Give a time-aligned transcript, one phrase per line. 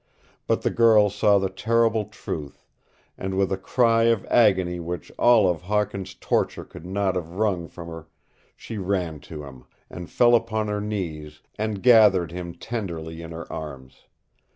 [0.47, 2.65] But the girl saw the terrible truth,
[3.19, 7.67] and with a cry of agony which all of Hawkin's torture could not have wrung
[7.67, 8.07] from her
[8.55, 13.45] she ran to him, and fell upon her knees, and gathered him tenderly in her
[13.53, 14.07] arms.